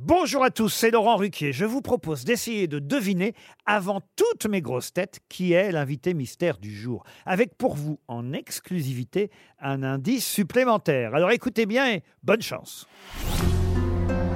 Bonjour 0.00 0.44
à 0.44 0.50
tous, 0.50 0.68
c'est 0.68 0.92
Laurent 0.92 1.16
Ruquier. 1.16 1.52
Je 1.52 1.64
vous 1.64 1.82
propose 1.82 2.22
d'essayer 2.22 2.68
de 2.68 2.78
deviner, 2.78 3.34
avant 3.66 4.00
toutes 4.14 4.46
mes 4.46 4.62
grosses 4.62 4.92
têtes, 4.92 5.18
qui 5.28 5.54
est 5.54 5.72
l'invité 5.72 6.14
mystère 6.14 6.58
du 6.58 6.72
jour. 6.72 7.02
Avec 7.26 7.56
pour 7.58 7.74
vous, 7.74 7.98
en 8.06 8.32
exclusivité, 8.32 9.28
un 9.60 9.82
indice 9.82 10.24
supplémentaire. 10.24 11.16
Alors 11.16 11.32
écoutez 11.32 11.66
bien 11.66 11.90
et 11.94 12.04
bonne 12.22 12.42
chance. 12.42 12.86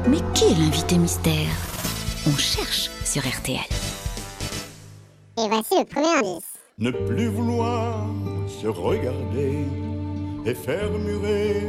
Mais 0.08 0.18
qui 0.34 0.46
est 0.46 0.58
l'invité 0.58 0.98
mystère? 0.98 1.54
On 2.26 2.36
cherche 2.36 2.90
sur 3.04 3.22
RTL. 3.22 3.60
Et 5.38 5.48
voici 5.48 5.78
le 5.78 5.84
premier 5.84 6.28
indice. 6.28 6.58
Ne 6.78 6.90
plus 6.90 7.28
vouloir 7.28 8.04
se 8.48 8.66
regarder 8.66 9.58
et 10.44 10.54
faire 10.54 10.90
murer 10.90 11.62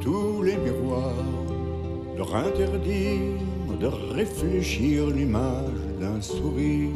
tous 0.00 0.42
les 0.42 0.56
miroirs, 0.56 1.12
leur 2.16 2.34
interdire 2.34 3.38
de 3.80 3.86
réfléchir 3.86 5.08
l'image 5.08 5.80
d'un 6.00 6.20
sourire, 6.20 6.90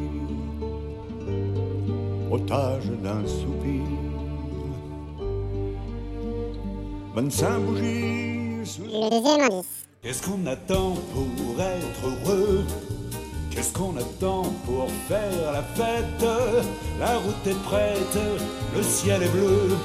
otage 2.30 2.90
d'un 3.02 3.26
soupir. 3.26 3.82
25 7.14 7.58
bougies 7.60 8.64
sous 8.64 8.82
Le 8.82 9.10
deuxième 9.10 9.40
indice. 9.40 9.86
Qu'est-ce 10.02 10.22
qu'on 10.22 10.46
attend 10.46 10.94
pour 11.12 11.60
être 11.60 12.06
heureux? 12.06 12.64
Qu'est-ce 13.50 13.72
qu'on 13.72 13.96
attend 13.96 14.44
pour 14.64 14.88
faire 15.08 15.52
la 15.52 15.62
fête? 15.62 16.28
La 17.00 17.18
route 17.18 17.46
est 17.46 17.62
prête, 17.64 18.18
le 18.76 18.82
ciel 18.82 19.24
est 19.24 19.32
bleu. 19.32 19.76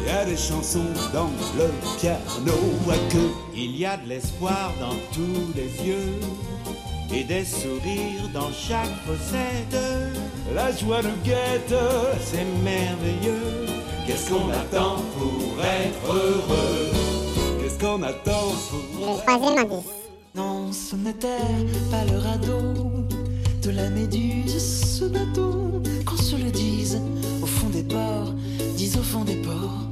Il 0.00 0.06
y 0.06 0.10
a 0.10 0.24
des 0.24 0.36
chansons 0.36 0.86
dans 1.12 1.30
le 1.56 1.68
piano 1.98 2.58
à 2.90 3.12
que 3.12 3.18
Il 3.54 3.76
y 3.76 3.84
a 3.84 3.96
de 3.96 4.08
l'espoir 4.08 4.72
dans 4.80 4.96
tous 5.12 5.52
les 5.54 5.86
yeux 5.86 6.14
et 7.12 7.24
des 7.24 7.44
sourires 7.44 8.28
dans 8.34 8.50
chaque 8.52 8.94
fossette. 9.06 9.80
la 10.54 10.70
joie 10.76 11.02
nous 11.02 11.16
guette. 11.24 11.74
C'est 12.22 12.44
merveilleux. 12.62 13.66
Qu'est-ce 14.06 14.30
qu'on 14.30 14.48
attend 14.50 14.96
pour 15.18 15.62
être 15.64 16.14
heureux? 16.14 16.90
Qu'est-ce 17.60 17.78
qu'on 17.78 18.02
attend 18.02 18.52
pour 18.70 19.16
Le 19.16 19.20
troisième 19.36 19.58
indice. 19.58 19.86
Non, 20.34 20.72
ce 20.72 20.96
n'était 20.96 21.28
pas 21.90 22.04
le 22.10 22.18
radeau 22.18 23.06
de 23.62 23.70
la 23.70 23.88
méduse, 23.90 24.96
ce 24.98 25.04
bateau. 25.04 25.82
Qu'on 26.06 26.16
se 26.16 26.36
le 26.36 26.50
dise 26.50 27.00
au 27.42 27.46
fond 27.46 27.68
des 27.70 27.82
ports, 27.82 28.32
dis 28.76 28.92
au 28.98 29.02
fond 29.02 29.24
des 29.24 29.36
ports. 29.36 29.88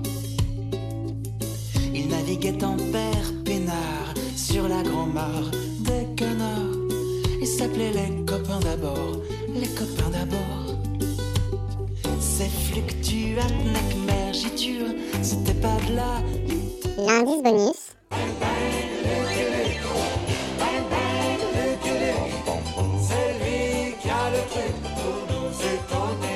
Il 2.28 2.32
naviguait 2.32 2.64
en 2.64 2.76
père 2.76 3.32
peinard 3.44 4.14
sur 4.34 4.66
la 4.68 4.82
grand-mare 4.82 5.48
des 5.78 6.06
canards. 6.16 6.74
Il 7.40 7.46
s'appelait 7.46 7.92
les 7.92 8.24
copains 8.24 8.58
d'abord, 8.58 9.22
les 9.54 9.68
copains 9.68 10.10
d'abord. 10.10 10.74
Ces 12.18 12.48
fluctuates, 12.48 13.52
mergiture, 14.06 14.88
c'était 15.22 15.54
pas 15.54 15.76
de 15.88 15.94
la 15.94 16.20
L'indice 16.98 17.42
bonus. 17.44 17.94
C'est 23.02 23.34
lui 23.38 23.94
qui 24.02 24.08
a 24.10 24.30
le 24.30 24.42
truc 24.50 24.74
pour 24.96 25.18
nous 25.30 25.50
étonner. 25.60 26.35